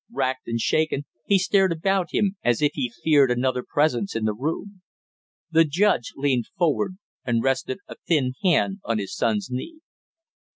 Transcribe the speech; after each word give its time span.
Racked 0.11 0.47
and 0.47 0.59
shaken, 0.59 1.05
he 1.27 1.37
stared 1.37 1.71
about 1.71 2.07
him 2.09 2.35
as 2.43 2.59
if 2.63 2.71
he 2.73 2.91
feared 3.03 3.29
another 3.29 3.61
presence 3.61 4.15
in 4.15 4.25
the 4.25 4.33
room. 4.33 4.81
The 5.51 5.63
judge 5.63 6.13
leaned 6.15 6.47
forward 6.57 6.97
and 7.23 7.43
rested 7.43 7.77
a 7.87 7.97
thin 8.07 8.33
hand 8.41 8.79
on 8.83 8.97
his 8.97 9.15
son's 9.15 9.51
knee. 9.51 9.81